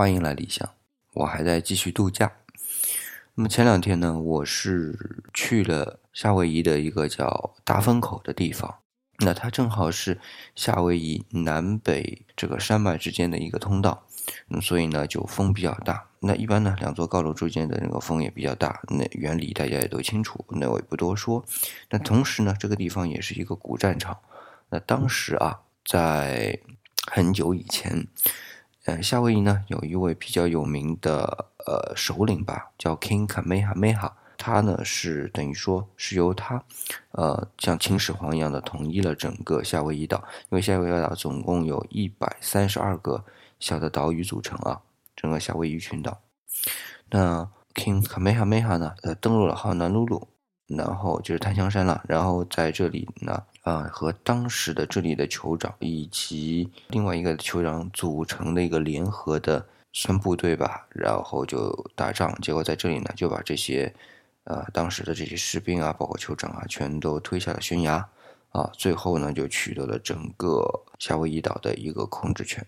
[0.00, 0.66] 欢迎来理想，
[1.12, 2.32] 我还在继续度假。
[3.34, 8.76] 那么前两天呢，我是去了夏威夷的一个叫达风口的地方，
[9.18, 10.18] 那它正好是
[10.56, 14.06] 夏威夷南北这个山脉之间的一个通道，
[14.48, 16.06] 嗯，所以呢就风比较大。
[16.20, 21.44] 那一般呢，两座高楼之间的那个风也比较大，那原理大家也都清楚，那我也不多说。
[21.90, 24.16] 那同时呢，这个地方也是一个古战场。
[24.70, 26.58] 那当时啊，在
[27.12, 28.06] 很久以前。
[28.90, 36.64] 呃，夏威夷呢有一位比较有名的呃首领吧，叫 King Kamehameha，他呢是等于说是由他，
[37.12, 43.24] 呃像秦始皇一样的统一了整个夏威夷岛，因为夏威夷岛总共有一百三十二个
[43.60, 44.80] 小的岛屿组成啊，
[45.14, 46.18] 整个夏威夷群岛。
[47.10, 50.26] 那 King Kamehameha 呢，呃登陆了哈南鲁鲁，
[50.76, 53.42] 然后就是檀香山了，然后在这里呢。
[53.62, 63.94] 啊，和当时的这里的酋长以及另外一个酋长组成的一个联合的算部队吧，然后就打仗，结果在这里呢就把这些，
[64.44, 68.08] 呃，当时的这些士兵啊，包括酋长啊，全都推下了悬崖，
[68.48, 70.66] 啊，最后呢就取得了整个
[70.98, 72.66] 夏威夷岛的一个控制权，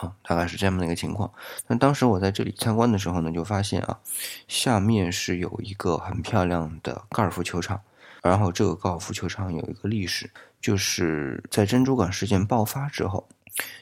[0.00, 1.30] 啊，大概是这样的一个情况。
[1.66, 4.00] 那当时我在这里参观的时候呢，就发现啊，
[4.48, 7.80] 下面是有一个很漂亮的高尔夫球场。
[8.22, 13.28] 然后这个高尔夫球场有一个历史，就是在珍珠港事件爆发之后，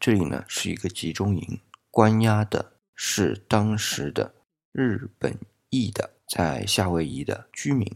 [0.00, 4.34] 这里呢是一个集中营，关押的是当时的
[4.72, 5.36] 日本
[5.68, 7.86] 裔的在夏威夷的居民，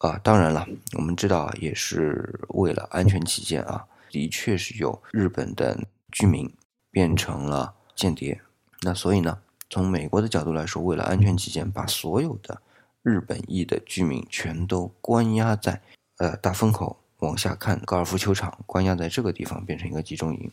[0.00, 0.66] 啊，当然了，
[0.98, 5.78] 我们知道也是为了安全起见啊，的确是有日本的
[6.12, 6.50] 居民
[6.98, 8.40] 变成了间谍，
[8.82, 9.38] 那所以呢，
[9.70, 12.60] 从美国的角度来说，为了安全起见，把所有的。
[13.04, 15.80] 日本裔的居民全都关押在
[16.16, 20.50] 呃大风口往下看高尔夫球场，关押在这个地方变成一个集中营。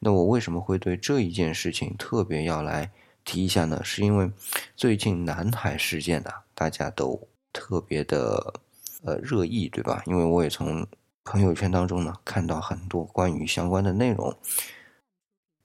[0.00, 2.90] 那我为什么会对这一件事情特别要来
[3.24, 3.80] 提一下呢？
[3.84, 4.28] 是因为
[4.74, 8.54] 最近南海事件呢，大家都特别的
[9.04, 10.02] 呃热议，对吧？
[10.06, 10.84] 因为我也从
[11.22, 14.36] 朋友圈当中呢看到很多关于相关的内容。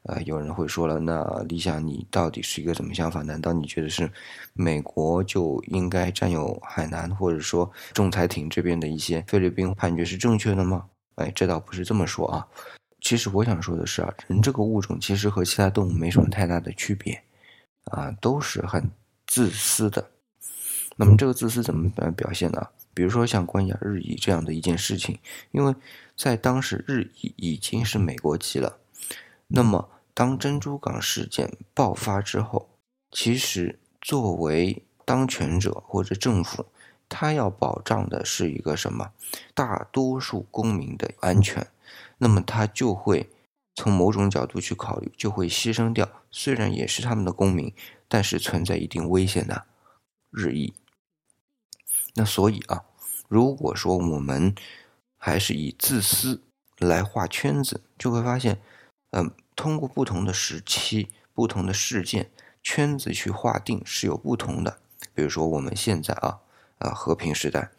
[0.03, 3.21] 啊，有人会说了，那理想你到底是一个什么想法？
[3.21, 4.09] 难道你觉得是
[4.53, 10.85] 美国就应该占有海南，或者说仲裁庭这边的一些菲律宾判决是正确的吗？
[11.15, 12.47] 哎，这倒不是这么说啊。
[13.01, 17.21] 其实我想说的是啊，人这个物种其实和其他动物没什么太大的区别，
[17.85, 18.89] 啊，都是很
[19.27, 20.09] 自私的。
[20.95, 22.67] 那么这个自私怎么表现呢？
[22.93, 25.17] 比如说像关押日裔这样的一件事情，
[25.51, 25.73] 因为
[26.17, 28.77] 在当时日裔已经是美国籍了，
[29.49, 29.89] 那么。
[30.11, 32.67] 当珍珠港事件爆发之后，
[33.09, 36.65] 其实作为当权者或者政府，
[37.07, 39.13] 他要保障的是一个什么？
[39.53, 41.65] 大多数公民的安全。
[42.17, 43.29] 那么他就会
[43.73, 47.73] 从某种角度去考虑，就会牺牲掉虽然也是他们的公民，
[48.09, 49.67] 但是存在一定危险的
[50.31, 50.73] 日益。
[52.15, 52.83] 那所以啊，
[53.29, 54.53] 如果说我们
[55.17, 56.41] 还是以自私
[56.77, 58.59] 来画圈子，就会发现，
[59.11, 59.31] 嗯。
[59.55, 62.31] 通过不同的时期、不同的事件，
[62.63, 64.79] 圈子去划定是有不同的。
[65.13, 66.39] 比如说我们现在啊，
[66.77, 67.69] 啊和平时代，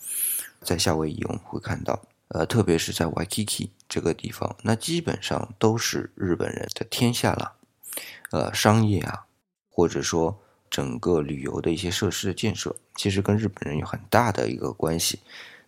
[0.61, 7.55] 在夏威夷我们会看到，呃，特别是在 Waikiki 这个地方，那基本上都是日本人的天下了。
[8.31, 9.25] 呃，商业啊，
[9.71, 10.39] 或者说
[10.69, 15.21] 整个旅游的一些设施的建设，其实跟日本人有很大的一个关系。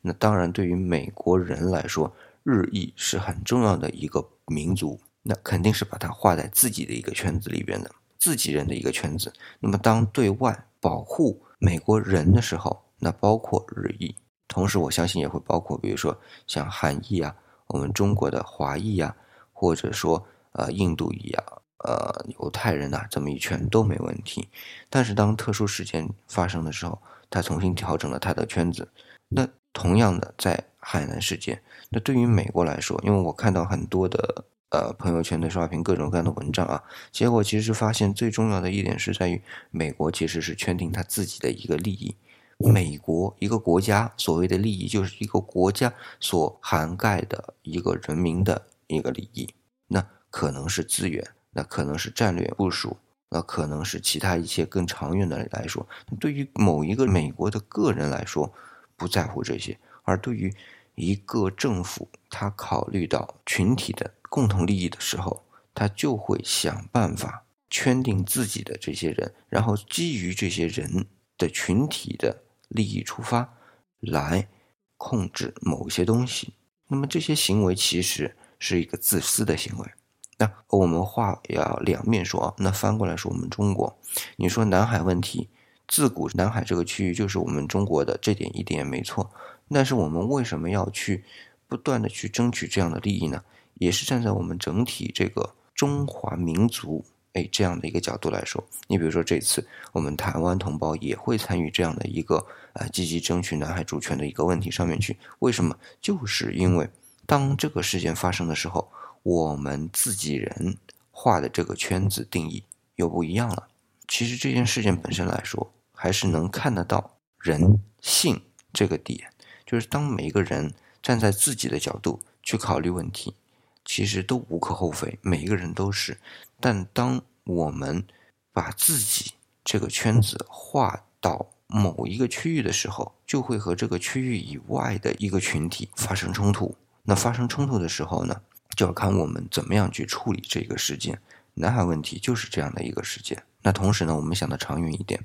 [0.02, 5.00] 那当然，对于美国人来说，日裔是很重要的一个民族。
[5.22, 9.32] 那肯定是把它画在自己的一个圈子里边的，自己人的一个圈子。
[9.60, 14.12] 那么当对外保护美国人的时候，那包括日裔，
[14.48, 16.18] 同时我相信也会包括，比如说
[16.48, 17.32] 像韩裔啊，
[17.68, 19.14] 我们中国的华裔啊，
[19.52, 21.44] 或者说呃印度裔啊，
[21.84, 24.48] 呃犹太人呐，这么一圈都没问题。
[24.90, 27.00] 但是当特殊事件发生的时候，
[27.30, 28.88] 他重新调整了他的圈子。
[29.28, 34.44] 那同样的，在海南事件，那对于美国来说，因为我看到很多的。
[34.72, 42.16] 呃，朋友圈的刷屏各种各样的文章啊，结果其实发现最重要的一点是在于，美国其实是圈定他自己的一个利益。
[42.56, 49.52] 美国一个国家所谓的利益，就是一个国家所涵盖的一个人民的一个利益。
[49.88, 52.96] 那可能是资源，那可能是战略部署，
[53.28, 55.86] 那可能是其他一些更长远的来说。
[56.18, 58.50] 对于某一个美国的个人来说，
[58.96, 60.54] 不在乎这些，而对于
[60.94, 64.10] 一个政府，他考虑到群体的。
[64.32, 65.44] 共同利益的时候，
[65.74, 71.04] 他就会想办法圈定自己的这些人，然后基于这些人
[71.36, 73.52] 的群体的利益出发，
[74.00, 74.48] 来
[74.96, 76.54] 控制某些东西。
[76.88, 79.90] 那么这些行为其实是一个自私的行为。
[80.38, 83.98] 那我们话要两面说啊，那翻过来说，我们中国，
[84.36, 85.50] 你说南海问题，
[85.86, 89.30] 自古南海这个区域就是我们中国的，这点一点也没错。
[89.68, 91.22] 但是我们为什么要去
[91.68, 93.44] 不断的去争取这样的利益呢？
[93.82, 98.62] 也是站在我们整体这个中华民族哎这样的一个角度来说。
[98.86, 105.76] 你比如说这次我们台湾同胞也会参与这样的一个呃积极争取南海主权的一个问题上面去，为什么？
[106.00, 106.88] 就是因为
[107.26, 108.90] 当这个事件发生的时候，
[109.22, 110.76] 我们自己人
[111.10, 112.62] 画的这个圈子定义
[112.96, 113.68] 又不一样了。
[114.06, 118.40] 其实这件事件本身来说，还是能看得到人性
[118.72, 119.30] 这个点。
[119.64, 123.34] 就是当每一个人站在自己的角度去考虑问题，
[123.84, 126.18] 其实都无可厚非，每一个人都是。
[126.60, 128.04] 但当我们
[128.52, 129.32] 把自己
[129.64, 136.76] 这个圈子划到某一个区域的时候，就会和这个区域以外的一个群体发生冲突。
[137.02, 138.40] 那发生冲突的时候呢，
[138.76, 141.20] 就要看我们怎么样去处理这个事件。
[141.54, 143.42] 南海问题就是这样的一个事件。
[143.62, 145.24] 那同时呢，我们想的长远一点，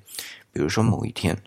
[0.51, 1.42] 比如说某一天，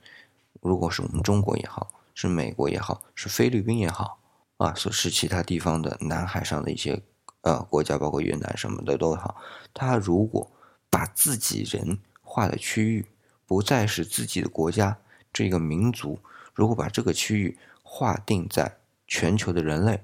[0.61, 1.91] 如果是我们中国也好。
[2.13, 4.19] 是美国也好，是菲律宾也好，
[4.61, 7.01] 啊，说是其他地方的南海上的一些
[7.41, 9.41] 呃国家，包括越南什么的都好，
[9.73, 10.51] 他如果
[10.91, 13.07] 把自己人划的区域
[13.47, 14.99] 不再是自己的国家
[15.33, 16.19] 这个民族，
[16.53, 18.77] 如果把这个区域划定在
[19.07, 20.03] 全球的人类，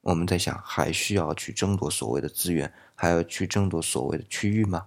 [0.00, 4.86] 我们在想还需要去争夺所谓的资源，还要去争夺所谓的区域吗？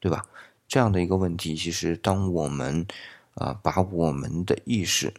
[0.00, 0.24] 对吧？
[0.66, 2.86] 这样的一个问题，其实当我们
[3.34, 5.12] 啊把我们的意识。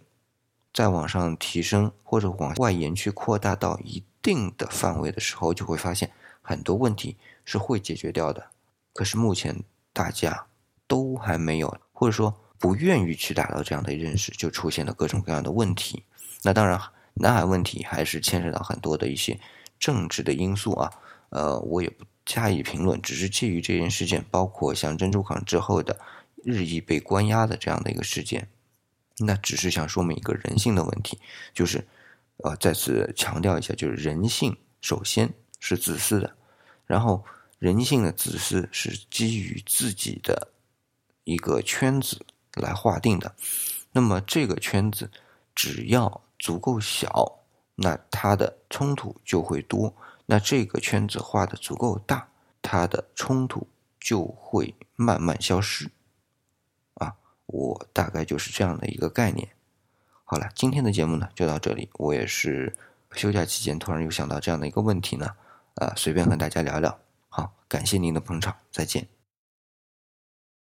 [0.73, 6.11] 再往上提升，或者往外延去扩大到一定的范围的时候，就会发现
[6.41, 7.15] 很多问题
[7.45, 8.47] 是会解决掉的。
[8.93, 10.47] 可是目前大家
[10.87, 16.03] 都还没有，或者说不愿意去达到这样的认识，就出现了各种各样的问题。
[16.41, 16.81] 那当然，
[17.13, 19.39] 南海问题还是牵涉到很多的一些
[19.79, 20.91] 政治的因素啊。
[21.29, 25.99] 呃，我也不加以评论，只是基于这件事件，包括像珍珠港之后的
[26.43, 28.47] 日益被关押的这样的一个事件。
[29.19, 31.19] 那只是想说明一个人性的问题，
[31.53, 31.85] 就是，
[32.37, 36.35] 呃，再次强调一下，就是人性首先是自私的，
[36.85, 37.23] 然后
[37.59, 40.49] 人性的自私是基于自己的
[41.23, 42.25] 一个圈子
[42.55, 43.33] 来划定的，
[43.91, 45.09] 那么这个圈子
[45.53, 47.39] 只要足够小，
[47.75, 49.93] 那它的冲突就会多；
[50.25, 52.27] 那这个圈子画的足够大，
[52.61, 53.67] 它的冲突
[53.99, 55.89] 就会慢慢消失。
[57.53, 59.47] 我大概就是这样的一个概念。
[60.25, 61.87] 好了，今天的节目呢就到这里。
[61.93, 62.75] 我也是
[63.11, 65.29] 休假期间突然又想到这样的一个问题呢，
[65.75, 66.97] 呃，随便和大家聊聊。
[67.29, 69.12] 好，感谢您的捧场，再见。